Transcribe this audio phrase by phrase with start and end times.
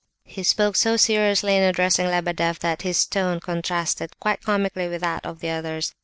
[0.23, 5.23] He spoke so seriously in addressing Lebedeff, that his tone contrasted quite comically with that
[5.23, 5.93] of the others.